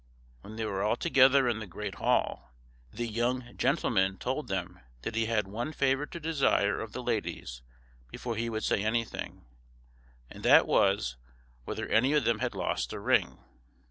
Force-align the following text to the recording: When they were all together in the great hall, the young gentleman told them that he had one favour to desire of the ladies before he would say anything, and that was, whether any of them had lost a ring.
When 0.41 0.55
they 0.55 0.65
were 0.65 0.81
all 0.81 0.95
together 0.95 1.47
in 1.47 1.59
the 1.59 1.67
great 1.67 1.93
hall, 2.01 2.55
the 2.91 3.05
young 3.07 3.55
gentleman 3.55 4.17
told 4.17 4.47
them 4.47 4.79
that 5.03 5.13
he 5.13 5.27
had 5.27 5.47
one 5.47 5.71
favour 5.73 6.07
to 6.07 6.19
desire 6.19 6.79
of 6.79 6.93
the 6.93 7.03
ladies 7.03 7.61
before 8.09 8.35
he 8.35 8.49
would 8.49 8.63
say 8.63 8.83
anything, 8.83 9.45
and 10.27 10.41
that 10.41 10.65
was, 10.65 11.17
whether 11.65 11.87
any 11.87 12.13
of 12.13 12.23
them 12.25 12.39
had 12.39 12.55
lost 12.55 12.91
a 12.93 12.99
ring. 12.99 13.37